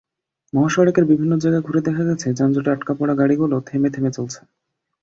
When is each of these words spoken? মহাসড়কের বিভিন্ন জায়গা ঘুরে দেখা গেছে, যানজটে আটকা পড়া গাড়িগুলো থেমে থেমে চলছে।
মহাসড়কের 0.53 1.05
বিভিন্ন 1.05 1.33
জায়গা 1.37 1.59
ঘুরে 1.59 1.81
দেখা 1.81 2.03
গেছে, 2.03 2.27
যানজটে 2.33 2.69
আটকা 2.71 2.93
পড়া 2.93 3.13
গাড়িগুলো 3.15 3.55
থেমে 3.61 3.89
থেমে 3.89 4.11
চলছে। 4.11 4.39